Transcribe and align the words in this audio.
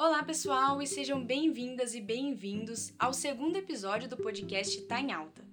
Olá, 0.00 0.22
pessoal, 0.22 0.80
e 0.80 0.86
sejam 0.86 1.24
bem-vindas 1.24 1.92
e 1.92 2.00
bem-vindos 2.00 2.92
ao 3.00 3.12
segundo 3.12 3.56
episódio 3.56 4.08
do 4.08 4.16
podcast 4.16 4.80
Tá 4.82 5.00
em 5.00 5.10
Alta. 5.10 5.44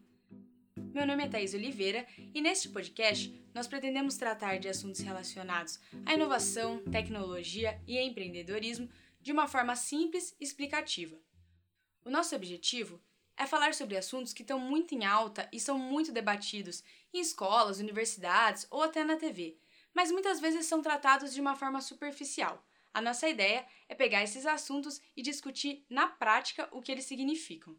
Meu 0.93 1.03
nome 1.03 1.23
é 1.23 1.27
Thaís 1.27 1.55
Oliveira 1.55 2.05
e 2.31 2.39
neste 2.41 2.69
podcast 2.69 3.33
nós 3.55 3.65
pretendemos 3.65 4.17
tratar 4.17 4.59
de 4.59 4.69
assuntos 4.69 5.01
relacionados 5.01 5.79
à 6.05 6.13
inovação, 6.13 6.77
tecnologia 6.91 7.81
e 7.87 7.97
empreendedorismo 7.99 8.87
de 9.19 9.31
uma 9.31 9.47
forma 9.47 9.75
simples 9.75 10.35
e 10.39 10.43
explicativa. 10.43 11.17
O 12.05 12.11
nosso 12.11 12.35
objetivo 12.35 13.01
é 13.35 13.47
falar 13.47 13.73
sobre 13.73 13.97
assuntos 13.97 14.31
que 14.31 14.43
estão 14.43 14.59
muito 14.59 14.93
em 14.93 15.05
alta 15.05 15.49
e 15.51 15.59
são 15.59 15.79
muito 15.79 16.11
debatidos 16.11 16.83
em 17.11 17.19
escolas, 17.19 17.79
universidades 17.79 18.67
ou 18.69 18.83
até 18.83 19.03
na 19.03 19.15
TV, 19.15 19.57
mas 19.91 20.11
muitas 20.11 20.39
vezes 20.39 20.67
são 20.67 20.83
tratados 20.83 21.33
de 21.33 21.41
uma 21.41 21.55
forma 21.55 21.81
superficial. 21.81 22.63
A 22.95 23.01
nossa 23.01 23.27
ideia 23.27 23.67
é 23.89 23.93
pegar 23.93 24.23
esses 24.23 24.45
assuntos 24.45 25.01
e 25.17 25.21
discutir 25.21 25.85
na 25.89 26.07
prática 26.07 26.69
o 26.71 26.81
que 26.81 26.89
eles 26.89 27.03
significam. 27.03 27.77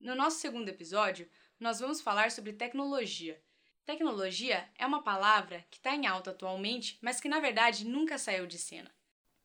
No 0.00 0.14
nosso 0.14 0.38
segundo 0.38 0.70
episódio, 0.70 1.30
nós 1.60 1.80
vamos 1.80 2.00
falar 2.00 2.30
sobre 2.30 2.54
tecnologia. 2.54 3.38
Tecnologia 3.84 4.72
é 4.78 4.86
uma 4.86 5.02
palavra 5.02 5.66
que 5.70 5.76
está 5.76 5.94
em 5.94 6.06
alta 6.06 6.30
atualmente, 6.30 6.98
mas 7.02 7.20
que 7.20 7.28
na 7.28 7.40
verdade 7.40 7.84
nunca 7.84 8.16
saiu 8.16 8.46
de 8.46 8.56
cena. 8.56 8.90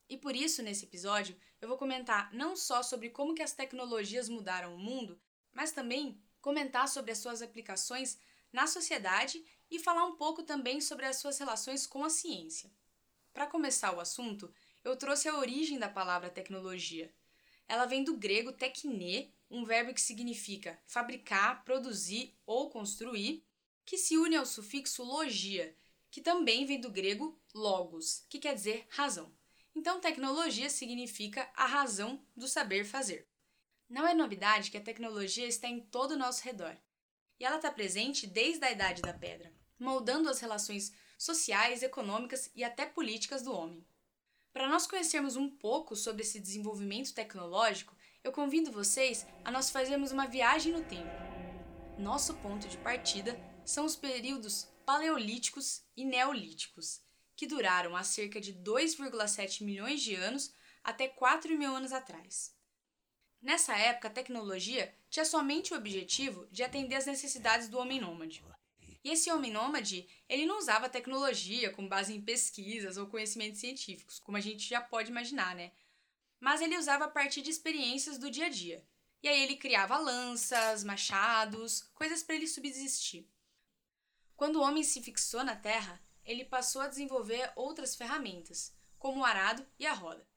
E 0.08 0.16
por 0.16 0.34
isso, 0.34 0.64
nesse 0.64 0.86
episódio, 0.86 1.38
eu 1.60 1.68
vou 1.68 1.78
comentar 1.78 2.34
não 2.34 2.56
só 2.56 2.82
sobre 2.82 3.10
como 3.10 3.36
que 3.36 3.44
as 3.44 3.52
tecnologias 3.52 4.30
mudaram 4.30 4.74
o 4.74 4.80
mundo, 4.80 5.20
mas 5.52 5.74
também 5.74 6.18
comentar 6.40 6.88
sobre 6.88 7.12
as 7.12 7.18
suas 7.18 7.42
aplicações 7.42 8.18
na 8.54 8.66
sociedade 8.66 9.44
e 9.70 9.80
falar 9.80 10.06
um 10.06 10.16
pouco 10.16 10.44
também 10.44 10.80
sobre 10.80 11.06
as 11.06 11.18
suas 11.18 11.38
relações 11.38 11.86
com 11.86 12.06
a 12.06 12.10
ciência. 12.10 12.72
Para 13.34 13.46
começar 13.46 13.94
o 13.94 14.00
assunto, 14.00 14.52
eu 14.88 14.96
trouxe 14.96 15.28
a 15.28 15.38
origem 15.38 15.78
da 15.78 15.90
palavra 15.90 16.30
tecnologia. 16.30 17.14
Ela 17.68 17.86
vem 17.86 18.06
do 18.06 18.16
grego 18.16 18.54
tekne, 18.54 19.34
um 19.52 19.66
verbo 19.66 19.94
que 19.94 20.00
significa 20.00 20.80
fabricar, 20.86 21.66
produzir 21.66 22.34
ou 22.46 22.70
construir, 22.70 23.46
que 23.86 23.98
se 23.98 24.18
une 24.18 24.38
ao 24.38 24.46
sufixo 24.46 25.04
logia, 25.04 25.76
que 26.10 26.22
também 26.22 26.66
vem 26.66 26.80
do 26.80 26.90
grego 26.90 27.38
logos, 27.54 28.26
que 28.30 28.40
quer 28.40 28.56
dizer 28.56 28.86
razão. 28.90 29.32
Então, 29.76 30.00
tecnologia 30.00 30.70
significa 30.70 31.50
a 31.54 31.66
razão 31.66 32.26
do 32.36 32.48
saber 32.48 32.86
fazer. 32.86 33.28
Não 33.90 34.08
é 34.08 34.14
novidade 34.14 34.72
que 34.72 34.78
a 34.78 34.84
tecnologia 34.84 35.48
está 35.48 35.68
em 35.68 35.82
todo 35.82 36.12
o 36.12 36.18
nosso 36.18 36.44
redor. 36.44 36.76
E 37.40 37.46
ela 37.46 37.58
está 37.58 37.72
presente 37.72 38.26
desde 38.26 38.64
a 38.66 38.72
Idade 38.72 39.02
da 39.02 39.14
Pedra, 39.14 39.54
moldando 39.78 40.30
as 40.30 40.40
relações 40.40 40.94
sociais, 41.18 41.84
econômicas 41.84 42.50
e 42.56 42.64
até 42.64 42.86
políticas 42.86 43.44
do 43.44 43.54
homem. 43.54 43.86
Para 44.58 44.68
nós 44.68 44.88
conhecermos 44.88 45.36
um 45.36 45.48
pouco 45.48 45.96
sobre 45.96 46.24
esse 46.24 46.40
desenvolvimento 46.40 47.14
tecnológico, 47.14 47.96
eu 48.24 48.32
convido 48.32 48.72
vocês 48.72 49.24
a 49.46 49.52
nós 49.52 49.70
fazermos 49.70 50.12
uma 50.12 50.26
viagem 50.26 50.74
no 50.74 50.84
tempo. 50.84 51.12
Nosso 52.00 52.34
ponto 52.38 52.68
de 52.68 52.76
partida 52.80 53.40
são 53.64 53.86
os 53.86 53.96
períodos 53.96 54.68
paleolíticos 54.84 55.84
e 55.96 56.04
neolíticos, 56.04 57.04
que 57.36 57.46
duraram 57.46 57.96
há 57.96 58.02
cerca 58.02 58.42
de 58.42 58.52
2,7 58.52 59.64
milhões 59.64 60.02
de 60.02 60.16
anos 60.16 60.52
até 60.84 61.08
4 61.08 61.56
mil 61.56 61.76
anos 61.76 61.94
atrás. 61.94 62.52
Nessa 63.40 63.78
época, 63.78 64.08
a 64.08 64.12
tecnologia 64.12 64.92
tinha 65.08 65.24
somente 65.24 65.72
o 65.72 65.78
objetivo 65.78 66.48
de 66.48 66.64
atender 66.64 66.96
às 66.96 67.06
necessidades 67.06 67.70
do 67.70 67.78
homem 67.78 68.02
nômade. 68.02 68.44
E 69.04 69.12
esse 69.12 69.32
homem 69.32 69.52
nômade, 69.52 70.08
ele 70.28 70.46
não 70.46 70.58
usava 70.58 70.90
tecnologia 70.90 71.72
com 71.72 71.88
base 71.88 72.14
em 72.14 72.22
pesquisas 72.22 72.98
ou 72.98 73.08
conhecimentos 73.08 73.60
científicos, 73.60 74.20
como 74.20 74.38
a 74.38 74.42
gente 74.42 74.68
já 74.68 74.82
pode 74.82 75.10
imaginar, 75.10 75.56
né? 75.56 75.72
Mas 76.40 76.62
ele 76.62 76.78
usava 76.78 77.06
a 77.06 77.10
partir 77.10 77.42
de 77.42 77.50
experiências 77.50 78.18
do 78.18 78.30
dia 78.30 78.46
a 78.46 78.50
dia. 78.50 78.86
E 79.24 79.28
aí 79.28 79.42
ele 79.42 79.56
criava 79.56 79.98
lanças, 79.98 80.84
machados, 80.84 81.84
coisas 81.94 82.22
para 82.22 82.36
ele 82.36 82.48
subsistir. 82.48 83.28
Quando 84.36 84.58
o 84.58 84.62
homem 84.62 84.84
se 84.84 85.02
fixou 85.02 85.44
na 85.44 85.56
Terra, 85.56 86.00
ele 86.24 86.46
passou 86.46 86.82
a 86.82 86.88
desenvolver 86.88 87.52
outras 87.56 87.96
ferramentas, 87.96 88.74
como 89.00 89.22
o 89.22 89.26
arado 89.26 89.66
e 89.80 89.86
a 89.86 89.94
roda. 89.94 90.28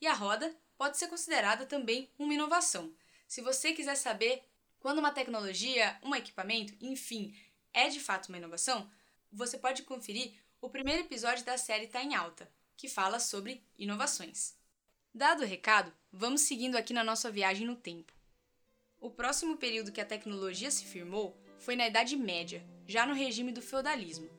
E 0.00 0.06
a 0.06 0.14
roda 0.14 0.56
pode 0.76 0.98
ser 0.98 1.06
considerada 1.06 1.64
também 1.64 2.10
uma 2.18 2.34
inovação. 2.34 2.92
Se 3.28 3.40
você 3.40 3.72
quiser 3.72 3.94
saber 3.94 4.42
quando 4.80 4.98
uma 4.98 5.12
tecnologia, 5.12 5.96
um 6.02 6.14
equipamento, 6.14 6.74
enfim, 6.80 7.32
é 7.72 7.88
de 7.88 8.00
fato 8.00 8.28
uma 8.28 8.38
inovação, 8.38 8.90
você 9.30 9.56
pode 9.58 9.82
conferir 9.82 10.34
o 10.60 10.68
primeiro 10.68 11.02
episódio 11.02 11.44
da 11.44 11.56
série 11.56 11.86
Tá 11.86 12.02
em 12.02 12.14
Alta, 12.14 12.50
que 12.76 12.88
fala 12.88 13.18
sobre 13.18 13.64
inovações. 13.78 14.54
Dado 15.14 15.42
o 15.42 15.46
recado, 15.46 15.92
vamos 16.10 16.42
seguindo 16.42 16.76
aqui 16.76 16.92
na 16.92 17.04
nossa 17.04 17.30
viagem 17.30 17.66
no 17.66 17.76
tempo. 17.76 18.12
O 19.00 19.10
próximo 19.10 19.56
período 19.56 19.92
que 19.92 20.00
a 20.00 20.06
tecnologia 20.06 20.70
se 20.70 20.84
firmou 20.84 21.36
foi 21.58 21.76
na 21.76 21.86
Idade 21.86 22.16
Média, 22.16 22.64
já 22.86 23.06
no 23.06 23.14
regime 23.14 23.52
do 23.52 23.62
feudalismo, 23.62 24.30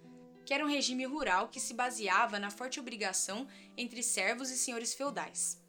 que 0.45 0.53
era 0.53 0.66
um 0.66 0.69
regime 0.69 1.05
rural 1.05 1.49
que 1.49 1.59
se 1.59 1.73
baseava 1.73 2.39
na 2.39 2.51
forte 2.51 2.79
obrigação 2.79 3.47
entre 3.77 4.03
servos 4.03 4.49
e 4.49 4.57
senhores 4.57 4.93
feudais. 4.93 5.61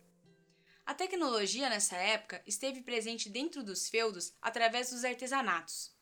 A 0.86 0.92
tecnologia 0.92 1.70
nessa 1.70 1.96
época 1.96 2.42
esteve 2.46 2.82
presente 2.82 3.30
dentro 3.30 3.62
dos 3.62 3.88
feudos 3.88 4.34
através 4.42 4.90
dos 4.90 5.04
artesanatos. 5.04 5.93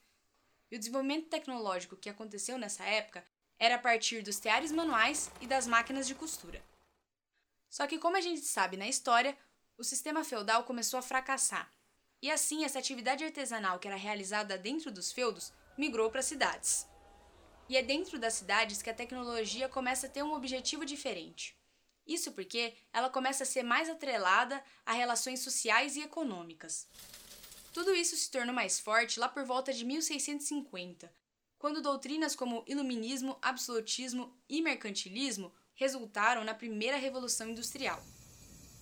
E 0.72 0.76
o 0.76 0.78
desenvolvimento 0.78 1.28
tecnológico 1.28 1.98
que 1.98 2.08
aconteceu 2.08 2.56
nessa 2.56 2.82
época 2.82 3.22
era 3.58 3.74
a 3.74 3.78
partir 3.78 4.22
dos 4.22 4.38
teares 4.38 4.72
manuais 4.72 5.30
e 5.38 5.46
das 5.46 5.66
máquinas 5.66 6.06
de 6.06 6.14
costura. 6.14 6.64
Só 7.68 7.86
que, 7.86 7.98
como 7.98 8.16
a 8.16 8.22
gente 8.22 8.40
sabe 8.40 8.78
na 8.78 8.88
história, 8.88 9.36
o 9.76 9.84
sistema 9.84 10.24
feudal 10.24 10.64
começou 10.64 10.98
a 10.98 11.02
fracassar. 11.02 11.70
E 12.22 12.30
assim, 12.30 12.64
essa 12.64 12.78
atividade 12.78 13.22
artesanal 13.22 13.78
que 13.78 13.86
era 13.86 13.98
realizada 13.98 14.56
dentro 14.56 14.90
dos 14.90 15.12
feudos 15.12 15.52
migrou 15.76 16.10
para 16.10 16.20
as 16.20 16.26
cidades. 16.26 16.88
E 17.68 17.76
é 17.76 17.82
dentro 17.82 18.18
das 18.18 18.32
cidades 18.32 18.80
que 18.80 18.88
a 18.88 18.94
tecnologia 18.94 19.68
começa 19.68 20.06
a 20.06 20.10
ter 20.10 20.22
um 20.22 20.32
objetivo 20.32 20.86
diferente. 20.86 21.54
Isso 22.06 22.32
porque 22.32 22.74
ela 22.94 23.10
começa 23.10 23.42
a 23.42 23.46
ser 23.46 23.62
mais 23.62 23.90
atrelada 23.90 24.64
a 24.86 24.94
relações 24.94 25.40
sociais 25.40 25.96
e 25.96 26.00
econômicas. 26.00 26.88
Tudo 27.72 27.94
isso 27.94 28.14
se 28.16 28.30
tornou 28.30 28.54
mais 28.54 28.78
forte 28.78 29.18
lá 29.18 29.28
por 29.28 29.44
volta 29.44 29.72
de 29.72 29.82
1650, 29.84 31.10
quando 31.58 31.80
doutrinas 31.80 32.36
como 32.36 32.62
iluminismo, 32.66 33.38
absolutismo 33.40 34.36
e 34.46 34.60
mercantilismo 34.60 35.50
resultaram 35.74 36.44
na 36.44 36.52
primeira 36.52 36.98
revolução 36.98 37.48
industrial. 37.48 38.04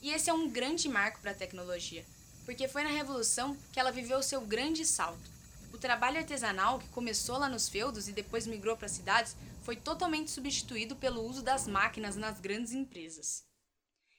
E 0.02 0.10
esse 0.10 0.28
é 0.28 0.32
um 0.32 0.50
grande 0.50 0.88
marco 0.88 1.20
para 1.20 1.30
a 1.30 1.34
tecnologia, 1.34 2.04
porque 2.44 2.66
foi 2.66 2.82
na 2.82 2.90
revolução 2.90 3.56
que 3.72 3.78
ela 3.78 3.92
viveu 3.92 4.22
seu 4.24 4.40
grande 4.40 4.84
salto. 4.84 5.30
O 5.72 5.78
trabalho 5.78 6.18
artesanal, 6.18 6.80
que 6.80 6.88
começou 6.88 7.38
lá 7.38 7.48
nos 7.48 7.68
feudos 7.68 8.08
e 8.08 8.12
depois 8.12 8.46
migrou 8.46 8.76
para 8.76 8.86
as 8.86 8.92
cidades, 8.92 9.36
foi 9.62 9.76
totalmente 9.76 10.32
substituído 10.32 10.96
pelo 10.96 11.22
uso 11.22 11.42
das 11.42 11.68
máquinas 11.68 12.16
nas 12.16 12.40
grandes 12.40 12.72
empresas. 12.72 13.44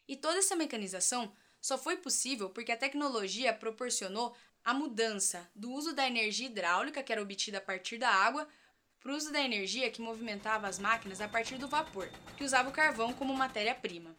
E 0.07 0.15
toda 0.15 0.37
essa 0.37 0.55
mecanização 0.55 1.33
só 1.59 1.77
foi 1.77 1.97
possível 1.97 2.49
porque 2.49 2.71
a 2.71 2.77
tecnologia 2.77 3.53
proporcionou 3.53 4.35
a 4.63 4.73
mudança 4.73 5.49
do 5.55 5.71
uso 5.71 5.93
da 5.93 6.07
energia 6.07 6.47
hidráulica, 6.47 7.01
que 7.03 7.11
era 7.11 7.21
obtida 7.21 7.57
a 7.57 7.61
partir 7.61 7.97
da 7.97 8.09
água, 8.09 8.47
para 8.99 9.11
o 9.11 9.15
uso 9.15 9.31
da 9.31 9.41
energia 9.41 9.89
que 9.89 10.01
movimentava 10.01 10.67
as 10.67 10.77
máquinas 10.77 11.19
a 11.21 11.27
partir 11.27 11.57
do 11.57 11.67
vapor, 11.67 12.07
que 12.37 12.43
usava 12.43 12.69
o 12.69 12.73
carvão 12.73 13.13
como 13.13 13.33
matéria-prima. 13.33 14.15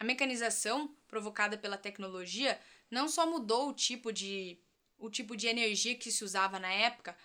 A 0.00 0.04
mecanização 0.04 0.96
provocada 1.06 1.58
pela 1.58 1.76
tecnologia 1.76 2.58
não 2.90 3.08
só 3.08 3.26
mudou 3.26 3.68
o 3.68 3.74
tipo 3.74 4.12
de 4.12 4.58
o 4.98 5.10
tipo 5.10 5.36
de 5.36 5.48
energia 5.48 5.96
que 5.96 6.12
se 6.12 6.22
usava 6.22 6.60
na 6.60 6.72
época, 6.72 7.16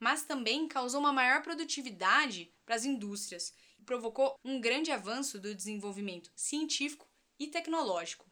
mas 0.00 0.24
também 0.24 0.66
causou 0.66 1.00
uma 1.00 1.12
maior 1.12 1.42
produtividade 1.42 2.50
para 2.64 2.74
as 2.74 2.84
indústrias 2.84 3.54
e 3.78 3.82
provocou 3.82 4.38
um 4.42 4.58
grande 4.58 4.90
avanço 4.90 5.38
do 5.38 5.54
desenvolvimento 5.54 6.32
científico 6.34 7.06
e 7.38 7.46
tecnológico. 7.46 8.26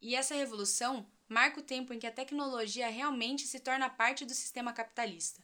E 0.00 0.14
essa 0.14 0.34
revolução 0.34 1.10
marca 1.28 1.60
o 1.60 1.62
tempo 1.62 1.92
em 1.92 1.98
que 1.98 2.06
a 2.06 2.12
tecnologia 2.12 2.88
realmente 2.88 3.46
se 3.46 3.60
torna 3.60 3.90
parte 3.90 4.24
do 4.24 4.34
sistema 4.34 4.72
capitalista. 4.72 5.42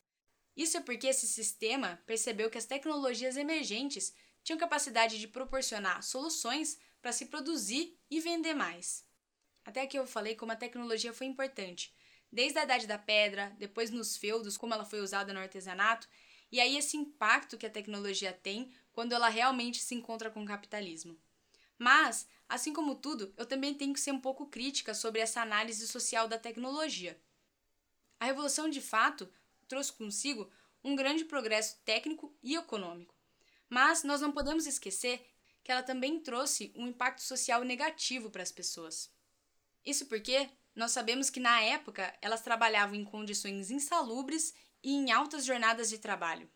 Isso 0.57 0.77
é 0.77 0.81
porque 0.81 1.07
esse 1.07 1.27
sistema 1.27 2.01
percebeu 2.07 2.51
que 2.51 2.59
as 2.59 2.67
tecnologias 2.67 3.37
emergentes 3.37 4.15
tinham 4.45 4.59
capacidade 4.59 5.19
de 5.19 5.29
proporcionar 5.29 6.03
soluções 6.03 6.79
para 7.01 7.13
se 7.13 7.27
produzir 7.27 7.99
e 8.11 8.21
vender 8.21 8.55
mais. 8.55 9.05
Até 9.65 9.83
aqui 9.83 9.99
eu 9.99 10.07
falei 10.07 10.35
como 10.35 10.53
a 10.53 10.57
tecnologia 10.57 11.13
foi 11.13 11.27
importante, 11.27 11.95
desde 12.31 12.59
a 12.59 12.65
Idade 12.65 12.87
da 12.87 12.99
Pedra, 12.99 13.55
depois 13.59 13.91
nos 13.91 14.17
feudos, 14.17 14.57
como 14.57 14.75
ela 14.75 14.85
foi 14.85 15.01
usada 15.01 15.33
no 15.33 15.41
artesanato, 15.41 16.09
e 16.51 16.61
aí 16.61 16.77
esse 16.77 16.97
impacto 16.97 17.57
que 17.57 17.67
a 17.67 17.71
tecnologia 17.71 18.33
tem 18.33 18.73
quando 18.93 19.13
ela 19.13 19.29
realmente 19.29 19.81
se 19.81 19.95
encontra 19.95 20.31
com 20.31 20.43
o 20.43 20.47
capitalismo. 20.47 21.19
Mas, 21.83 22.29
assim 22.49 22.73
como 22.73 22.95
tudo, 22.95 23.35
eu 23.37 23.45
também 23.45 23.75
tenho 23.75 23.93
que 23.93 23.99
ser 23.99 24.13
um 24.13 24.21
pouco 24.21 24.47
crítica 24.47 24.95
sobre 24.95 25.21
essa 25.21 25.43
análise 25.43 25.89
social 25.89 26.29
da 26.29 26.39
tecnologia. 26.39 27.21
A 28.21 28.27
revolução 28.27 28.71
de 28.71 28.81
fato 28.81 29.29
trouxe 29.67 29.93
consigo 29.93 30.49
um 30.85 30.95
grande 30.95 31.25
progresso 31.25 31.81
técnico 31.85 32.33
e 32.41 32.55
econômico. 32.55 33.17
Mas 33.69 34.05
nós 34.05 34.21
não 34.21 34.31
podemos 34.31 34.65
esquecer 34.65 35.27
que 35.65 35.73
ela 35.73 35.83
também 35.83 36.21
trouxe 36.21 36.73
um 36.77 36.87
impacto 36.87 37.23
social 37.23 37.65
negativo 37.65 38.31
para 38.31 38.45
as 38.45 38.53
pessoas. 38.53 39.11
Isso 39.85 40.07
porque 40.07 40.49
nós 40.77 40.93
sabemos 40.93 41.31
que 41.31 41.41
na 41.41 41.63
época 41.63 42.17
elas 42.23 42.43
trabalhavam 42.43 42.95
em 42.95 43.05
condições 43.05 43.73
insalubres 43.73 44.55
e 44.85 44.93
em 44.93 45.11
altas 45.11 45.45
jornadas 45.45 45.91
de 45.91 45.99
trabalho. 45.99 46.49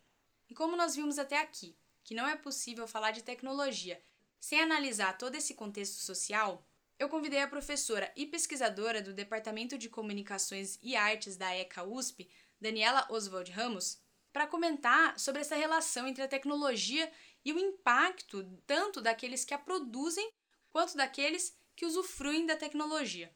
E 0.49 0.55
como 0.55 0.77
nós 0.77 0.95
vimos 0.95 1.19
até 1.19 1.37
aqui, 1.37 1.75
que 2.01 2.15
não 2.15 2.25
é 2.25 2.37
possível 2.37 2.87
falar 2.87 3.11
de 3.11 3.23
tecnologia 3.23 4.01
sem 4.39 4.61
analisar 4.61 5.17
todo 5.17 5.35
esse 5.35 5.53
contexto 5.53 6.01
social, 6.01 6.65
eu 6.99 7.09
convidei 7.09 7.41
a 7.41 7.47
professora 7.47 8.11
e 8.15 8.25
pesquisadora 8.25 9.01
do 9.01 9.13
Departamento 9.13 9.77
de 9.77 9.89
Comunicações 9.89 10.79
e 10.81 10.95
Artes 10.95 11.37
da 11.37 11.55
ECA 11.55 11.83
USP, 11.83 12.29
Daniela 12.59 13.05
Oswald 13.09 13.51
Ramos, 13.51 14.01
para 14.33 14.47
comentar 14.47 15.19
sobre 15.19 15.41
essa 15.41 15.55
relação 15.55 16.07
entre 16.07 16.23
a 16.23 16.27
tecnologia 16.27 17.11
e 17.45 17.53
o 17.53 17.59
impacto 17.59 18.43
tanto 18.65 19.01
daqueles 19.01 19.45
que 19.45 19.53
a 19.53 19.57
produzem 19.57 20.27
quanto 20.69 20.97
daqueles 20.97 21.55
que 21.75 21.85
usufruem 21.85 22.45
da 22.45 22.55
tecnologia. 22.55 23.31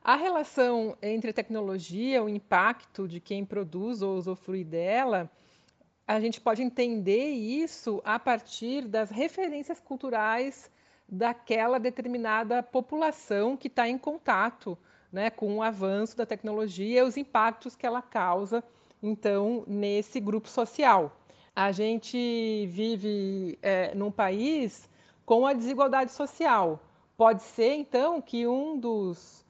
A 0.00 0.14
relação 0.14 0.96
entre 1.02 1.30
a 1.30 1.34
tecnologia, 1.34 2.22
o 2.22 2.28
impacto 2.28 3.08
de 3.08 3.20
quem 3.20 3.44
produz 3.44 4.02
ou 4.02 4.16
usufrui 4.16 4.62
dela, 4.62 5.30
a 6.06 6.20
gente 6.20 6.40
pode 6.40 6.62
entender 6.62 7.30
isso 7.30 8.00
a 8.04 8.18
partir 8.18 8.86
das 8.86 9.10
referências 9.10 9.80
culturais 9.80 10.70
daquela 11.08 11.78
determinada 11.78 12.62
população 12.62 13.56
que 13.56 13.68
está 13.68 13.88
em 13.88 13.98
contato 13.98 14.78
né, 15.10 15.30
com 15.30 15.56
o 15.56 15.62
avanço 15.62 16.16
da 16.16 16.26
tecnologia 16.26 17.00
e 17.00 17.02
os 17.02 17.16
impactos 17.16 17.74
que 17.74 17.86
ela 17.86 18.02
causa, 18.02 18.62
então, 19.02 19.64
nesse 19.66 20.20
grupo 20.20 20.48
social. 20.48 21.16
A 21.54 21.72
gente 21.72 22.66
vive 22.66 23.58
é, 23.62 23.94
num 23.94 24.10
país 24.10 24.88
com 25.24 25.46
a 25.46 25.52
desigualdade 25.52 26.12
social. 26.12 26.80
Pode 27.16 27.42
ser, 27.42 27.74
então, 27.74 28.20
que 28.20 28.46
um 28.46 28.78
dos 28.78 29.44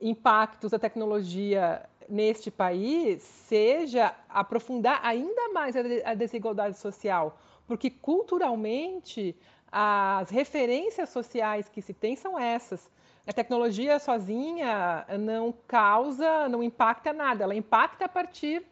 impactos 0.00 0.70
da 0.70 0.78
tecnologia 0.78 1.84
neste 2.08 2.50
país 2.50 3.22
seja 3.22 4.14
aprofundar 4.28 5.00
ainda 5.02 5.48
mais 5.52 5.74
a 5.76 6.14
desigualdade 6.14 6.78
social, 6.78 7.38
porque 7.66 7.90
culturalmente 7.90 9.36
as 9.70 10.30
referências 10.30 11.10
sociais 11.10 11.68
que 11.68 11.82
se 11.82 11.92
tem 11.92 12.16
são 12.16 12.38
essas. 12.38 12.90
A 13.26 13.32
tecnologia 13.32 13.98
sozinha 13.98 15.04
não 15.20 15.52
causa, 15.66 16.48
não 16.48 16.62
impacta 16.62 17.12
nada, 17.12 17.44
ela 17.44 17.54
impacta 17.54 18.06
a 18.06 18.08
partir 18.08 18.62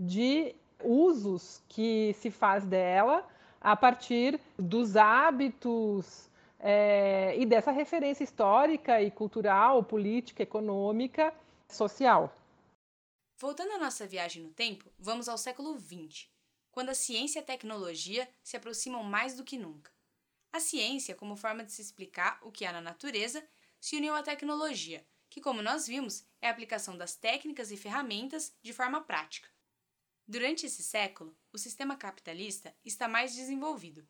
de 0.00 0.54
usos 0.82 1.62
que 1.68 2.14
se 2.14 2.30
faz 2.30 2.64
dela, 2.64 3.26
a 3.60 3.76
partir 3.76 4.40
dos 4.58 4.96
hábitos 4.96 6.30
é, 6.60 7.34
e 7.36 7.44
dessa 7.44 7.70
referência 7.70 8.24
histórica 8.24 9.02
e 9.02 9.10
cultural, 9.10 9.82
política, 9.82 10.42
econômica, 10.42 11.34
social. 11.68 12.32
Voltando 13.40 13.70
à 13.70 13.78
nossa 13.78 14.04
viagem 14.04 14.42
no 14.42 14.50
tempo, 14.50 14.92
vamos 14.98 15.28
ao 15.28 15.38
século 15.38 15.78
XX, 15.78 16.28
quando 16.72 16.88
a 16.88 16.94
ciência 16.94 17.38
e 17.38 17.42
a 17.42 17.46
tecnologia 17.46 18.28
se 18.42 18.56
aproximam 18.56 19.04
mais 19.04 19.36
do 19.36 19.44
que 19.44 19.56
nunca. 19.56 19.92
A 20.50 20.58
ciência, 20.58 21.14
como 21.14 21.36
forma 21.36 21.62
de 21.62 21.70
se 21.70 21.80
explicar 21.80 22.40
o 22.42 22.50
que 22.50 22.64
há 22.64 22.72
na 22.72 22.80
natureza, 22.80 23.48
se 23.80 23.94
uniu 23.94 24.12
à 24.12 24.24
tecnologia, 24.24 25.06
que, 25.30 25.40
como 25.40 25.62
nós 25.62 25.86
vimos, 25.86 26.26
é 26.40 26.48
a 26.48 26.50
aplicação 26.50 26.98
das 26.98 27.14
técnicas 27.14 27.70
e 27.70 27.76
ferramentas 27.76 28.52
de 28.60 28.72
forma 28.72 29.04
prática. 29.04 29.48
Durante 30.26 30.66
esse 30.66 30.82
século, 30.82 31.38
o 31.52 31.58
sistema 31.58 31.96
capitalista 31.96 32.74
está 32.84 33.06
mais 33.06 33.36
desenvolvido. 33.36 34.04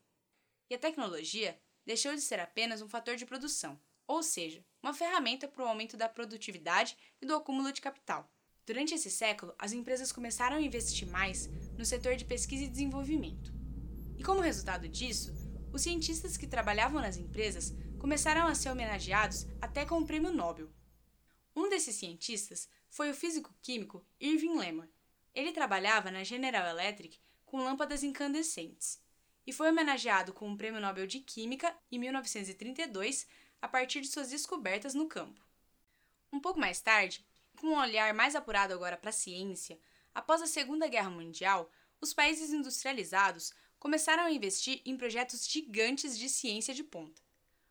E 0.70 0.74
a 0.74 0.78
tecnologia 0.78 1.60
deixou 1.84 2.14
de 2.14 2.22
ser 2.22 2.40
apenas 2.40 2.80
um 2.80 2.88
fator 2.88 3.14
de 3.14 3.26
produção, 3.26 3.78
ou 4.06 4.22
seja, 4.22 4.64
uma 4.82 4.94
ferramenta 4.94 5.46
para 5.46 5.62
o 5.62 5.68
aumento 5.68 5.98
da 5.98 6.08
produtividade 6.08 6.96
e 7.20 7.26
do 7.26 7.34
acúmulo 7.34 7.70
de 7.70 7.82
capital. 7.82 8.32
Durante 8.68 8.92
esse 8.92 9.10
século, 9.10 9.54
as 9.58 9.72
empresas 9.72 10.12
começaram 10.12 10.58
a 10.58 10.60
investir 10.60 11.08
mais 11.08 11.48
no 11.78 11.86
setor 11.86 12.16
de 12.16 12.26
pesquisa 12.26 12.64
e 12.64 12.68
desenvolvimento. 12.68 13.50
E 14.18 14.22
como 14.22 14.42
resultado 14.42 14.86
disso, 14.86 15.32
os 15.72 15.80
cientistas 15.80 16.36
que 16.36 16.46
trabalhavam 16.46 17.00
nas 17.00 17.16
empresas 17.16 17.74
começaram 17.98 18.46
a 18.46 18.54
ser 18.54 18.68
homenageados 18.68 19.46
até 19.58 19.86
com 19.86 19.98
o 19.98 20.06
prêmio 20.06 20.30
Nobel. 20.30 20.70
Um 21.56 21.70
desses 21.70 21.96
cientistas 21.96 22.68
foi 22.90 23.10
o 23.10 23.14
físico-químico 23.14 24.04
Irving 24.20 24.58
Lemon. 24.58 24.86
Ele 25.34 25.50
trabalhava 25.50 26.10
na 26.10 26.22
General 26.22 26.68
Electric 26.68 27.18
com 27.46 27.64
lâmpadas 27.64 28.02
incandescentes 28.02 29.02
e 29.46 29.52
foi 29.52 29.70
homenageado 29.70 30.34
com 30.34 30.52
o 30.52 30.56
Prêmio 30.58 30.78
Nobel 30.78 31.06
de 31.06 31.20
Química 31.20 31.74
em 31.90 31.98
1932 31.98 33.26
a 33.62 33.66
partir 33.66 34.02
de 34.02 34.08
suas 34.08 34.28
descobertas 34.28 34.92
no 34.92 35.08
campo. 35.08 35.40
Um 36.30 36.38
pouco 36.38 36.60
mais 36.60 36.82
tarde, 36.82 37.26
com 37.58 37.68
um 37.68 37.78
olhar 37.78 38.14
mais 38.14 38.36
apurado 38.36 38.72
agora 38.72 38.96
para 38.96 39.10
a 39.10 39.12
ciência, 39.12 39.78
após 40.14 40.40
a 40.40 40.46
Segunda 40.46 40.86
Guerra 40.86 41.10
Mundial, 41.10 41.70
os 42.00 42.14
países 42.14 42.52
industrializados 42.52 43.52
começaram 43.78 44.24
a 44.24 44.30
investir 44.30 44.80
em 44.84 44.96
projetos 44.96 45.46
gigantes 45.48 46.16
de 46.16 46.28
ciência 46.28 46.72
de 46.72 46.84
ponta, 46.84 47.20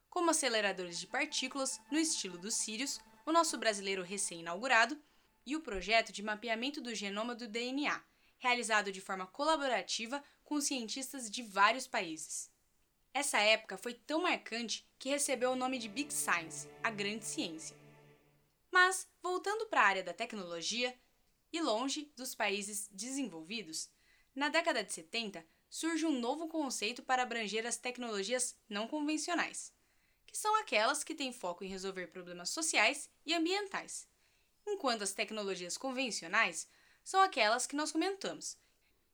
como 0.10 0.30
aceleradores 0.30 1.00
de 1.00 1.08
partículas 1.08 1.80
no 1.90 1.98
estilo 1.98 2.38
dos 2.38 2.56
Sirius, 2.56 3.00
o 3.26 3.32
nosso 3.32 3.58
brasileiro 3.58 4.04
recém-inaugurado, 4.04 5.02
e 5.46 5.56
o 5.56 5.62
projeto 5.62 6.12
de 6.12 6.22
mapeamento 6.22 6.82
do 6.82 6.94
genoma 6.94 7.34
do 7.34 7.48
DNA, 7.48 8.04
realizado 8.38 8.92
de 8.92 9.00
forma 9.00 9.26
colaborativa 9.26 10.22
com 10.44 10.60
cientistas 10.60 11.32
de 11.32 11.42
vários 11.42 11.88
países. 11.88 12.52
Essa 13.14 13.40
época 13.40 13.78
foi 13.78 13.94
tão 13.94 14.22
marcante 14.24 14.86
que 15.00 15.10
recebeu 15.10 15.52
o 15.52 15.56
nome 15.56 15.80
de 15.80 15.88
Big 15.88 16.14
Science, 16.14 16.68
a 16.84 16.90
grande 16.90 17.24
ciência. 17.24 17.87
Mas, 18.80 19.10
voltando 19.24 19.66
para 19.66 19.82
a 19.82 19.86
área 19.86 20.04
da 20.04 20.14
tecnologia, 20.14 20.96
e 21.52 21.60
longe 21.60 22.14
dos 22.16 22.36
países 22.36 22.88
desenvolvidos, 22.92 23.90
na 24.36 24.50
década 24.50 24.84
de 24.84 24.94
70 24.94 25.44
surge 25.68 26.06
um 26.06 26.20
novo 26.20 26.48
conceito 26.48 27.02
para 27.02 27.24
abranger 27.24 27.66
as 27.66 27.78
tecnologias 27.78 28.56
não 28.70 28.88
convencionais, 28.88 29.74
que 30.28 30.38
são 30.38 30.56
aquelas 30.58 31.04
que 31.04 31.16
têm 31.16 31.34
foco 31.34 31.64
em 31.64 31.70
resolver 31.70 32.06
problemas 32.10 32.52
sociais 32.52 33.10
e 33.26 33.34
ambientais, 33.34 34.08
enquanto 34.68 35.02
as 35.02 35.12
tecnologias 35.12 35.76
convencionais 35.76 36.70
são 37.04 37.20
aquelas 37.20 37.66
que 37.66 37.76
nós 37.76 37.92
comentamos, 37.92 38.60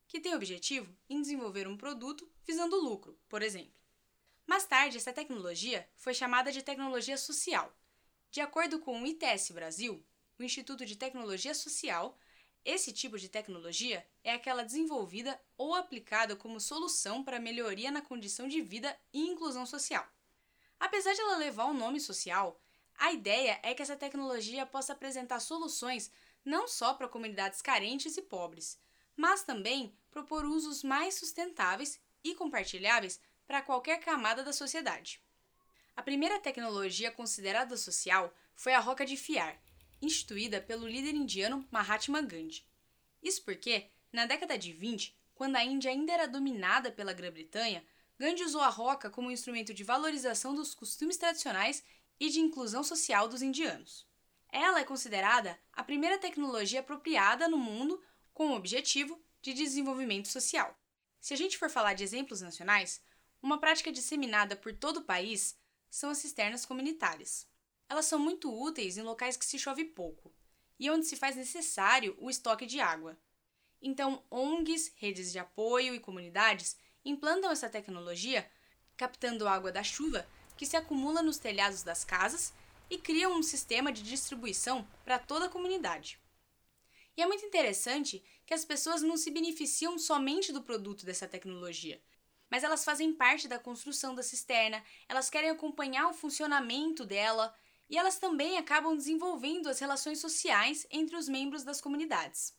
que 0.09 0.19
têm 0.19 0.35
objetivo 0.35 0.93
em 1.09 1.21
desenvolver 1.21 1.69
um 1.69 1.77
produto 1.77 2.29
visando 2.45 2.75
lucro, 2.75 3.17
por 3.29 3.41
exemplo. 3.41 3.79
Mais 4.45 4.65
tarde, 4.65 4.97
essa 4.97 5.13
tecnologia 5.13 5.89
foi 5.95 6.13
chamada 6.13 6.51
de 6.51 6.61
tecnologia 6.61 7.17
social. 7.17 7.73
De 8.33 8.41
acordo 8.41 8.79
com 8.79 8.99
o 8.99 9.05
ITS 9.05 9.51
Brasil, 9.51 10.03
o 10.39 10.43
Instituto 10.43 10.87
de 10.87 10.95
Tecnologia 10.95 11.53
Social, 11.53 12.17
esse 12.65 12.91
tipo 12.91 13.19
de 13.19 13.29
tecnologia 13.29 14.03
é 14.23 14.33
aquela 14.33 14.63
desenvolvida 14.63 15.39
ou 15.55 15.75
aplicada 15.75 16.35
como 16.35 16.59
solução 16.59 17.23
para 17.23 17.39
melhoria 17.39 17.91
na 17.91 18.01
condição 18.01 18.47
de 18.47 18.59
vida 18.59 18.99
e 19.13 19.21
inclusão 19.21 19.67
social. 19.67 20.03
Apesar 20.79 21.13
de 21.13 21.21
ela 21.21 21.37
levar 21.37 21.67
um 21.67 21.75
nome 21.75 21.99
social, 21.99 22.59
a 22.95 23.11
ideia 23.11 23.59
é 23.61 23.71
que 23.75 23.83
essa 23.83 23.95
tecnologia 23.95 24.65
possa 24.65 24.93
apresentar 24.93 25.39
soluções 25.39 26.11
não 26.43 26.67
só 26.67 26.95
para 26.95 27.07
comunidades 27.07 27.61
carentes 27.61 28.17
e 28.17 28.21
pobres, 28.23 28.79
mas 29.15 29.43
também 29.43 29.95
propor 30.09 30.43
usos 30.43 30.81
mais 30.83 31.13
sustentáveis 31.13 32.01
e 32.23 32.33
compartilháveis 32.33 33.21
para 33.45 33.61
qualquer 33.61 33.99
camada 33.99 34.43
da 34.43 34.51
sociedade. 34.51 35.21
A 35.95 36.01
primeira 36.01 36.39
tecnologia 36.39 37.11
considerada 37.11 37.77
social 37.77 38.33
foi 38.55 38.73
a 38.73 38.79
roca 38.79 39.05
de 39.05 39.15
fiar, 39.15 39.61
instituída 40.01 40.59
pelo 40.59 40.87
líder 40.87 41.13
indiano 41.13 41.67
Mahatma 41.71 42.21
Gandhi. 42.21 42.65
Isso 43.21 43.43
porque, 43.43 43.87
na 44.11 44.25
década 44.25 44.57
de 44.57 44.73
20, 44.73 45.15
quando 45.35 45.55
a 45.55 45.63
Índia 45.63 45.91
ainda 45.91 46.11
era 46.11 46.27
dominada 46.27 46.91
pela 46.91 47.13
Grã-Bretanha, 47.13 47.85
Gandhi 48.17 48.43
usou 48.43 48.61
a 48.61 48.69
roca 48.69 49.09
como 49.09 49.31
instrumento 49.31 49.73
de 49.73 49.83
valorização 49.83 50.55
dos 50.55 50.73
costumes 50.73 51.17
tradicionais 51.17 51.83
e 52.19 52.29
de 52.29 52.39
inclusão 52.39 52.83
social 52.83 53.27
dos 53.27 53.41
indianos. 53.41 54.07
Ela 54.51 54.79
é 54.79 54.83
considerada 54.83 55.59
a 55.71 55.83
primeira 55.83 56.17
tecnologia 56.17 56.79
apropriada 56.79 57.47
no 57.47 57.57
mundo 57.57 58.01
com 58.33 58.49
o 58.49 58.55
objetivo 58.55 59.21
de 59.41 59.53
desenvolvimento 59.53 60.27
social. 60.27 60.77
Se 61.19 61.33
a 61.33 61.37
gente 61.37 61.57
for 61.57 61.69
falar 61.69 61.93
de 61.93 62.03
exemplos 62.03 62.41
nacionais, 62.41 63.01
uma 63.41 63.59
prática 63.59 63.91
disseminada 63.91 64.55
por 64.55 64.73
todo 64.73 64.97
o 64.97 65.03
país 65.03 65.57
são 65.93 66.09
as 66.09 66.17
cisternas 66.17 66.65
comunitárias. 66.65 67.47
Elas 67.87 68.05
são 68.05 68.17
muito 68.17 68.51
úteis 68.51 68.97
em 68.97 69.03
locais 69.03 69.37
que 69.37 69.45
se 69.45 69.59
chove 69.59 69.85
pouco 69.85 70.33
e 70.79 70.89
onde 70.89 71.05
se 71.05 71.15
faz 71.15 71.35
necessário 71.35 72.17
o 72.19 72.31
estoque 72.31 72.65
de 72.65 72.79
água. 72.79 73.15
Então, 73.79 74.23
ONGs, 74.31 74.91
redes 74.95 75.31
de 75.31 75.37
apoio 75.37 75.93
e 75.93 75.99
comunidades 75.99 76.75
implantam 77.05 77.51
essa 77.51 77.69
tecnologia, 77.69 78.49
captando 78.97 79.47
água 79.47 79.71
da 79.71 79.83
chuva 79.83 80.27
que 80.57 80.65
se 80.65 80.75
acumula 80.75 81.21
nos 81.21 81.37
telhados 81.37 81.83
das 81.83 82.03
casas 82.03 82.51
e 82.89 82.97
criam 82.97 83.37
um 83.37 83.43
sistema 83.43 83.91
de 83.91 84.01
distribuição 84.01 84.87
para 85.05 85.19
toda 85.19 85.45
a 85.45 85.49
comunidade. 85.49 86.19
E 87.15 87.21
é 87.21 87.27
muito 87.27 87.45
interessante 87.45 88.23
que 88.47 88.53
as 88.55 88.65
pessoas 88.65 89.03
não 89.03 89.15
se 89.15 89.29
beneficiam 89.29 89.99
somente 89.99 90.51
do 90.51 90.63
produto 90.63 91.05
dessa 91.05 91.27
tecnologia, 91.27 92.01
mas 92.53 92.63
elas 92.63 92.85
fazem 92.85 93.11
parte 93.11 93.47
da 93.47 93.57
construção 93.57 94.13
da 94.13 94.21
cisterna, 94.21 94.83
elas 95.09 95.27
querem 95.27 95.49
acompanhar 95.49 96.07
o 96.07 96.13
funcionamento 96.13 97.03
dela 97.03 97.51
e 97.89 97.97
elas 97.97 98.19
também 98.19 98.59
acabam 98.59 98.95
desenvolvendo 98.95 99.67
as 99.67 99.79
relações 99.79 100.19
sociais 100.19 100.85
entre 100.91 101.15
os 101.15 101.27
membros 101.27 101.63
das 101.63 101.81
comunidades. 101.81 102.53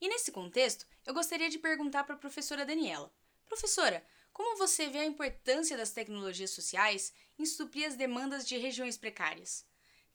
E 0.00 0.08
nesse 0.08 0.32
contexto, 0.32 0.84
eu 1.06 1.14
gostaria 1.14 1.48
de 1.48 1.56
perguntar 1.56 2.02
para 2.02 2.16
a 2.16 2.18
professora 2.18 2.66
Daniela: 2.66 3.14
Professora, 3.46 4.04
como 4.32 4.58
você 4.58 4.88
vê 4.88 4.98
a 4.98 5.06
importância 5.06 5.76
das 5.76 5.92
tecnologias 5.92 6.50
sociais 6.50 7.12
em 7.38 7.46
suprir 7.46 7.86
as 7.86 7.94
demandas 7.94 8.44
de 8.44 8.58
regiões 8.58 8.98
precárias? 8.98 9.64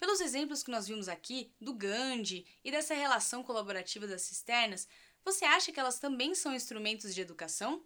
Pelos 0.02 0.20
exemplos 0.20 0.64
que 0.64 0.72
nós 0.72 0.86
vimos 0.86 1.08
aqui, 1.08 1.56
do 1.62 1.74
Gandhi 1.74 2.46
e 2.62 2.70
dessa 2.70 2.94
relação 2.94 3.42
colaborativa 3.42 4.06
das 4.06 4.24
cisternas, 4.24 4.86
você 5.24 5.46
acha 5.46 5.72
que 5.72 5.80
elas 5.80 5.98
também 5.98 6.36
são 6.36 6.54
instrumentos 6.54 7.16
de 7.16 7.22
educação? 7.22 7.82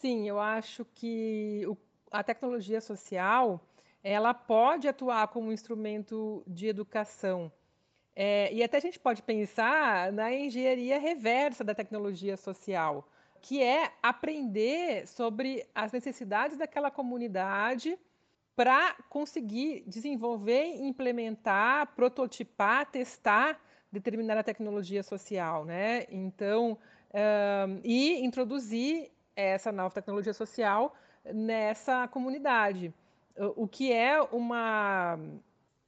Sim, 0.00 0.28
eu 0.28 0.38
acho 0.38 0.84
que 0.84 1.64
a 2.10 2.22
tecnologia 2.22 2.80
social 2.80 3.60
ela 4.02 4.32
pode 4.32 4.86
atuar 4.86 5.26
como 5.28 5.48
um 5.48 5.52
instrumento 5.52 6.44
de 6.46 6.68
educação. 6.68 7.50
É, 8.14 8.52
e 8.52 8.62
até 8.62 8.76
a 8.76 8.80
gente 8.80 8.98
pode 8.98 9.22
pensar 9.22 10.12
na 10.12 10.32
engenharia 10.32 11.00
reversa 11.00 11.64
da 11.64 11.74
tecnologia 11.74 12.36
social, 12.36 13.08
que 13.40 13.60
é 13.60 13.92
aprender 14.00 15.06
sobre 15.08 15.66
as 15.74 15.90
necessidades 15.90 16.56
daquela 16.56 16.92
comunidade 16.92 17.98
para 18.54 18.94
conseguir 19.08 19.82
desenvolver, 19.86 20.76
implementar, 20.76 21.94
prototipar, 21.96 22.86
testar 22.86 23.60
determinada 23.90 24.44
tecnologia 24.44 25.02
social, 25.02 25.64
né? 25.64 26.06
Então, 26.08 26.78
um, 27.12 27.80
e 27.82 28.24
introduzir 28.24 29.10
essa 29.42 29.70
nova 29.70 29.94
tecnologia 29.94 30.34
social 30.34 30.94
nessa 31.32 32.08
comunidade, 32.08 32.92
o 33.56 33.68
que 33.68 33.92
é 33.92 34.20
uma 34.20 35.18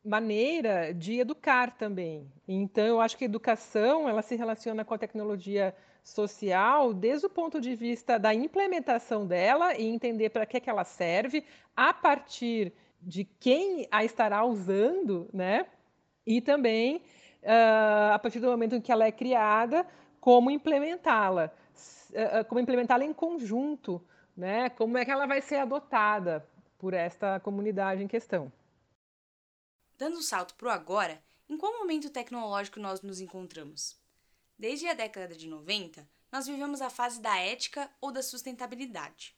maneira 0.04 0.94
de 0.94 1.18
educar 1.18 1.76
também. 1.76 2.30
Então, 2.46 2.86
eu 2.86 3.00
acho 3.00 3.16
que 3.16 3.24
a 3.24 3.26
educação 3.26 4.08
ela 4.08 4.22
se 4.22 4.36
relaciona 4.36 4.84
com 4.84 4.94
a 4.94 4.98
tecnologia 4.98 5.74
social 6.02 6.94
desde 6.94 7.26
o 7.26 7.30
ponto 7.30 7.60
de 7.60 7.74
vista 7.74 8.18
da 8.18 8.32
implementação 8.32 9.26
dela 9.26 9.76
e 9.76 9.86
entender 9.86 10.30
para 10.30 10.46
que, 10.46 10.60
que 10.60 10.70
ela 10.70 10.84
serve 10.84 11.44
a 11.76 11.92
partir 11.92 12.72
de 13.02 13.24
quem 13.24 13.86
a 13.90 14.04
estará 14.04 14.44
usando, 14.44 15.28
né? 15.32 15.66
E 16.26 16.40
também 16.40 17.02
uh, 17.42 18.14
a 18.14 18.18
partir 18.18 18.40
do 18.40 18.48
momento 18.48 18.76
em 18.76 18.80
que 18.80 18.92
ela 18.92 19.06
é 19.06 19.12
criada, 19.12 19.86
como 20.20 20.50
implementá-la, 20.50 21.52
como 22.48 22.60
implementá-la 22.60 23.04
em 23.04 23.12
conjunto, 23.12 24.04
né? 24.36 24.70
Como 24.70 24.96
é 24.98 25.04
que 25.04 25.10
ela 25.10 25.26
vai 25.26 25.40
ser 25.40 25.56
adotada 25.56 26.46
por 26.80 26.94
esta 26.94 27.38
comunidade 27.40 28.02
em 28.02 28.08
questão. 28.08 28.50
Dando 29.98 30.16
um 30.16 30.22
salto 30.22 30.54
para 30.54 30.68
o 30.68 30.70
agora, 30.70 31.22
em 31.46 31.58
qual 31.58 31.78
momento 31.78 32.08
tecnológico 32.08 32.80
nós 32.80 33.02
nos 33.02 33.20
encontramos? 33.20 34.00
Desde 34.58 34.88
a 34.88 34.94
década 34.94 35.34
de 35.34 35.46
90, 35.46 36.08
nós 36.32 36.46
vivemos 36.46 36.80
a 36.80 36.88
fase 36.88 37.20
da 37.20 37.36
ética 37.36 37.90
ou 38.00 38.10
da 38.10 38.22
sustentabilidade. 38.22 39.36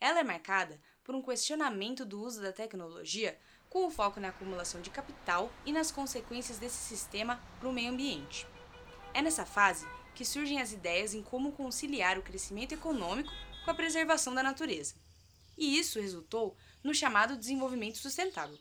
Ela 0.00 0.20
é 0.20 0.24
marcada 0.24 0.80
por 1.04 1.14
um 1.14 1.22
questionamento 1.22 2.04
do 2.04 2.20
uso 2.20 2.42
da 2.42 2.52
tecnologia 2.52 3.38
com 3.68 3.86
o 3.86 3.90
foco 3.90 4.18
na 4.18 4.30
acumulação 4.30 4.80
de 4.80 4.90
capital 4.90 5.48
e 5.64 5.72
nas 5.72 5.92
consequências 5.92 6.58
desse 6.58 6.78
sistema 6.78 7.40
para 7.60 7.68
o 7.68 7.72
meio 7.72 7.92
ambiente. 7.92 8.48
É 9.14 9.22
nessa 9.22 9.46
fase 9.46 9.86
que 10.20 10.24
surgem 10.26 10.60
as 10.60 10.70
ideias 10.70 11.14
em 11.14 11.22
como 11.22 11.50
conciliar 11.50 12.18
o 12.18 12.22
crescimento 12.22 12.72
econômico 12.72 13.32
com 13.64 13.70
a 13.70 13.74
preservação 13.74 14.34
da 14.34 14.42
natureza. 14.42 14.94
E 15.56 15.78
isso 15.78 15.98
resultou 15.98 16.54
no 16.84 16.92
chamado 16.92 17.38
desenvolvimento 17.38 17.96
sustentável. 17.96 18.58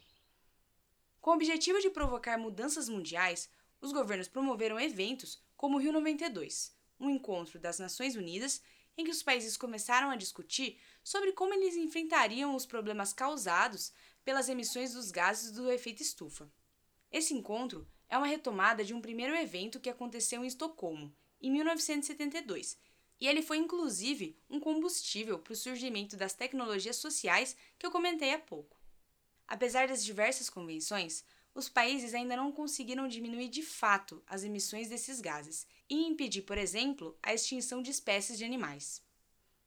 Com 1.20 1.32
o 1.32 1.34
objetivo 1.34 1.82
de 1.82 1.89
provocar 1.89 2.38
mudanças 2.38 2.88
mundiais, 2.88 3.50
os 3.82 3.92
governos 3.92 4.30
promoveram 4.30 4.80
eventos 4.80 5.44
como 5.58 5.75
o 5.75 5.82
Rio 5.82 5.92
92, 5.92 6.74
um 6.98 7.10
encontro 7.10 7.60
das 7.60 7.78
Nações 7.78 8.16
Unidas 8.16 8.62
em 8.98 9.04
que 9.04 9.12
os 9.12 9.22
países 9.22 9.58
começaram 9.58 10.10
a 10.10 10.16
discutir 10.16 10.80
sobre 11.04 11.34
como 11.34 11.54
eles 11.54 11.75
enfrentariam 11.75 12.56
os 12.56 12.66
problemas 12.66 13.12
causados 13.12 13.92
pelas 14.24 14.48
emissões 14.48 14.94
dos 14.94 15.12
gases 15.12 15.51
do 15.51 15.70
efeito 15.70 16.01
estufa. 16.01 16.50
Esse 17.12 17.34
encontro 17.34 17.86
é 18.08 18.18
uma 18.18 18.28
retomada 18.28 18.82
de 18.82 18.94
um 18.94 19.01
primeiro 19.01 19.36
evento 19.36 19.82
que 19.82 19.89
aconteceu 19.89 20.42
em 20.46 20.48
Estocolmo, 20.48 21.13
em 21.41 21.51
1972, 21.51 22.77
e 23.19 23.27
ele 23.27 23.41
foi 23.41 23.58
inclusive 23.58 24.38
um 24.50 24.60
combustível 24.60 25.39
para 25.39 25.53
o 25.53 25.55
surgimento 25.55 26.15
das 26.15 26.34
tecnologias 26.34 26.96
sociais 26.96 27.55
que 27.77 27.86
eu 27.86 27.91
comentei 27.91 28.34
há 28.34 28.39
pouco. 28.39 28.79
Apesar 29.48 29.88
das 29.88 30.03
diversas 30.03 30.50
convenções, 30.50 31.24
os 31.53 31.67
países 31.67 32.13
ainda 32.13 32.38
não 32.38 32.51
conseguiram 32.51 33.08
diminuir 33.08 33.50
de 33.50 33.63
fato 33.63 34.24
as 34.27 34.43
emissões 34.43 34.88
desses 34.88 35.19
gases 35.19 35.67
e 35.89 36.05
impedir, 36.05 36.43
por 36.43 36.58
exemplo, 36.58 37.17
a 37.22 37.34
extinção 37.34 37.81
de 37.81 37.91
espécies 37.91 38.38
de 38.38 38.46
animais. 38.46 39.01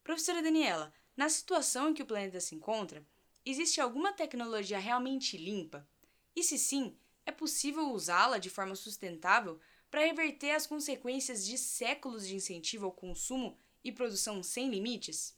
Professora 0.03 0.43
Daniela, 0.43 0.93
na 1.17 1.29
situação 1.29 1.91
em 1.91 1.95
que 1.95 2.03
o 2.03 2.07
planeta 2.07 2.41
se 2.41 2.55
encontra, 2.55 3.05
Existe 3.45 3.81
alguma 3.81 4.13
tecnologia 4.13 4.79
realmente 4.79 5.37
limpa? 5.37 5.87
E 6.35 6.45
se 6.45 6.57
sim, 6.57 6.97
é 7.27 7.33
possível 7.33 7.91
usá-la 7.91 8.39
de 8.39 8.49
forma 8.49 8.77
sustentável 8.77 9.59
para 9.93 10.07
reverter 10.07 10.53
as 10.53 10.67
consequências 10.67 11.45
de 11.45 11.59
séculos 11.59 12.27
de 12.27 12.35
incentivo 12.35 12.87
ao 12.87 12.93
consumo 12.93 13.59
e 13.85 13.93
produção 13.93 14.43
sem 14.43 14.71
limites? 14.71 15.37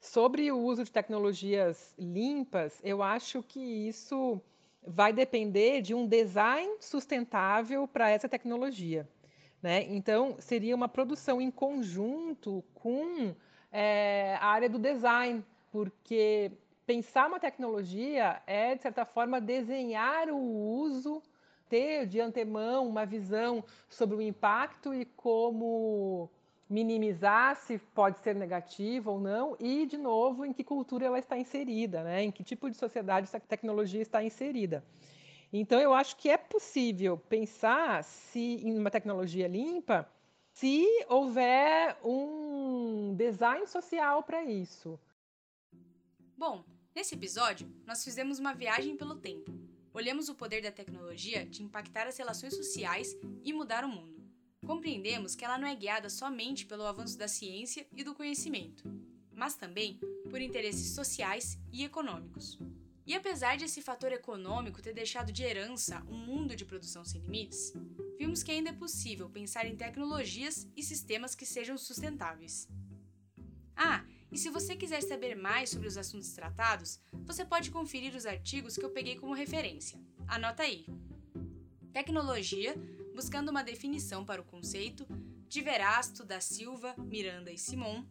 Sobre 0.00 0.50
o 0.50 0.58
uso 0.58 0.82
de 0.82 0.90
tecnologias 0.90 1.94
limpas, 1.96 2.80
eu 2.82 3.00
acho 3.00 3.40
que 3.40 3.60
isso 3.60 4.42
vai 4.84 5.12
depender 5.12 5.82
de 5.82 5.94
um 5.94 6.04
design 6.04 6.68
sustentável 6.80 7.86
para 7.86 8.10
essa 8.10 8.28
tecnologia. 8.28 9.08
Né? 9.62 9.84
Então, 9.84 10.34
seria 10.40 10.74
uma 10.74 10.88
produção 10.88 11.40
em 11.40 11.52
conjunto 11.52 12.64
com 12.74 13.36
é, 13.70 14.36
a 14.40 14.46
área 14.46 14.68
do 14.68 14.80
design, 14.80 15.44
porque 15.70 16.50
pensar 16.84 17.28
uma 17.28 17.38
tecnologia 17.38 18.42
é, 18.48 18.74
de 18.74 18.82
certa 18.82 19.04
forma, 19.04 19.40
desenhar 19.40 20.28
o 20.28 20.36
uso, 20.36 21.22
ter 21.72 22.06
de 22.06 22.20
antemão 22.20 22.86
uma 22.86 23.06
visão 23.06 23.64
sobre 23.88 24.14
o 24.14 24.20
impacto 24.20 24.92
e 24.92 25.06
como 25.06 26.28
minimizar 26.68 27.56
se 27.56 27.78
pode 27.78 28.18
ser 28.18 28.34
negativo 28.34 29.12
ou 29.12 29.18
não, 29.18 29.56
e, 29.58 29.86
de 29.86 29.96
novo, 29.96 30.44
em 30.44 30.52
que 30.52 30.62
cultura 30.62 31.06
ela 31.06 31.18
está 31.18 31.38
inserida, 31.38 32.04
né? 32.04 32.24
em 32.24 32.30
que 32.30 32.44
tipo 32.44 32.68
de 32.68 32.76
sociedade 32.76 33.24
essa 33.24 33.40
tecnologia 33.40 34.02
está 34.02 34.22
inserida. 34.22 34.84
Então, 35.50 35.80
eu 35.80 35.94
acho 35.94 36.14
que 36.18 36.28
é 36.28 36.36
possível 36.36 37.16
pensar 37.16 38.04
se 38.04 38.56
em 38.66 38.76
uma 38.76 38.90
tecnologia 38.90 39.48
limpa 39.48 40.06
se 40.52 40.86
houver 41.08 41.96
um 42.04 43.14
design 43.16 43.66
social 43.66 44.22
para 44.22 44.44
isso. 44.44 45.00
Bom, 46.36 46.62
Nesse 46.94 47.14
episódio, 47.14 47.72
nós 47.86 48.04
fizemos 48.04 48.38
uma 48.38 48.52
viagem 48.52 48.98
pelo 48.98 49.14
tempo. 49.14 49.50
Olhamos 49.94 50.28
o 50.28 50.34
poder 50.34 50.62
da 50.62 50.72
tecnologia 50.72 51.44
de 51.44 51.62
impactar 51.62 52.06
as 52.06 52.16
relações 52.16 52.54
sociais 52.54 53.14
e 53.44 53.52
mudar 53.52 53.84
o 53.84 53.88
mundo. 53.88 54.22
Compreendemos 54.66 55.34
que 55.34 55.44
ela 55.44 55.58
não 55.58 55.68
é 55.68 55.74
guiada 55.74 56.08
somente 56.08 56.64
pelo 56.64 56.86
avanço 56.86 57.18
da 57.18 57.28
ciência 57.28 57.86
e 57.94 58.02
do 58.02 58.14
conhecimento, 58.14 58.84
mas 59.34 59.54
também 59.54 59.98
por 60.30 60.40
interesses 60.40 60.94
sociais 60.94 61.58
e 61.70 61.84
econômicos. 61.84 62.58
E 63.04 63.14
apesar 63.14 63.56
de 63.56 63.64
esse 63.64 63.82
fator 63.82 64.12
econômico 64.12 64.80
ter 64.80 64.94
deixado 64.94 65.32
de 65.32 65.42
herança 65.42 66.02
um 66.08 66.16
mundo 66.16 66.54
de 66.54 66.64
produção 66.64 67.04
sem 67.04 67.20
limites, 67.20 67.72
vimos 68.16 68.42
que 68.42 68.52
ainda 68.52 68.70
é 68.70 68.72
possível 68.72 69.28
pensar 69.28 69.66
em 69.66 69.76
tecnologias 69.76 70.68
e 70.76 70.82
sistemas 70.82 71.34
que 71.34 71.44
sejam 71.44 71.76
sustentáveis. 71.76 72.68
Ah, 73.76 74.04
e 74.32 74.38
se 74.38 74.48
você 74.48 74.74
quiser 74.74 75.02
saber 75.02 75.36
mais 75.36 75.68
sobre 75.68 75.86
os 75.86 75.98
assuntos 75.98 76.32
tratados, 76.32 76.98
você 77.24 77.44
pode 77.44 77.70
conferir 77.70 78.16
os 78.16 78.24
artigos 78.24 78.76
que 78.76 78.84
eu 78.84 78.90
peguei 78.90 79.14
como 79.14 79.34
referência. 79.34 80.00
Anota 80.26 80.62
aí. 80.62 80.86
Tecnologia, 81.92 82.74
buscando 83.14 83.50
uma 83.50 83.62
definição 83.62 84.24
para 84.24 84.40
o 84.40 84.44
conceito, 84.44 85.06
de 85.46 85.60
Verasto, 85.60 86.24
da 86.24 86.40
Silva, 86.40 86.94
Miranda 86.96 87.52
e 87.52 87.58
Simon. 87.58 88.06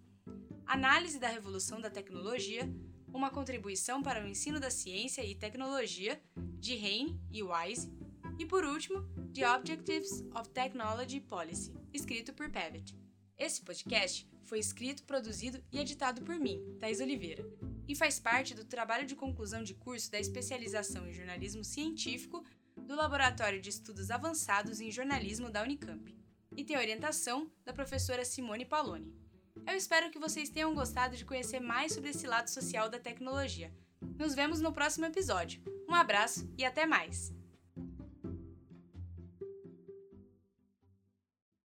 Análise 0.63 1.17
da 1.17 1.27
revolução 1.27 1.81
da 1.81 1.89
tecnologia, 1.89 2.71
uma 3.11 3.31
contribuição 3.31 4.03
para 4.03 4.23
o 4.23 4.27
ensino 4.27 4.59
da 4.59 4.69
ciência 4.69 5.25
e 5.25 5.33
tecnologia, 5.33 6.21
de 6.59 6.73
Hain 6.73 7.19
e 7.31 7.41
Wise. 7.41 7.91
E 8.37 8.45
por 8.45 8.63
último, 8.63 9.01
The 9.33 9.49
Objectives 9.55 10.23
of 10.35 10.49
Technology 10.49 11.19
Policy, 11.19 11.73
escrito 11.91 12.31
por 12.31 12.51
Pavitt. 12.51 13.00
Esse 13.41 13.63
podcast 13.63 14.29
foi 14.43 14.59
escrito, 14.59 15.01
produzido 15.01 15.59
e 15.71 15.79
editado 15.79 16.21
por 16.21 16.35
mim, 16.35 16.77
Thais 16.79 17.01
Oliveira, 17.01 17.43
e 17.87 17.95
faz 17.95 18.19
parte 18.19 18.53
do 18.53 18.63
trabalho 18.63 19.03
de 19.03 19.15
conclusão 19.15 19.63
de 19.63 19.73
curso 19.73 20.11
da 20.11 20.19
especialização 20.19 21.07
em 21.07 21.11
jornalismo 21.11 21.63
científico 21.63 22.45
do 22.77 22.95
Laboratório 22.95 23.59
de 23.59 23.69
Estudos 23.69 24.11
Avançados 24.11 24.79
em 24.79 24.91
Jornalismo 24.91 25.49
da 25.49 25.63
Unicamp, 25.63 26.15
e 26.55 26.63
tem 26.63 26.77
orientação 26.77 27.51
da 27.65 27.73
professora 27.73 28.23
Simone 28.23 28.63
Paloni. 28.63 29.11
Eu 29.65 29.75
espero 29.75 30.11
que 30.11 30.19
vocês 30.19 30.51
tenham 30.51 30.75
gostado 30.75 31.17
de 31.17 31.25
conhecer 31.25 31.59
mais 31.59 31.93
sobre 31.93 32.11
esse 32.11 32.27
lado 32.27 32.47
social 32.47 32.91
da 32.91 32.99
tecnologia. 32.99 33.73
Nos 34.19 34.35
vemos 34.35 34.61
no 34.61 34.71
próximo 34.71 35.07
episódio. 35.07 35.63
Um 35.89 35.95
abraço 35.95 36.47
e 36.59 36.63
até 36.63 36.85
mais! 36.85 37.33